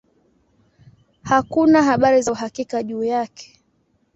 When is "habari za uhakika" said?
1.83-2.83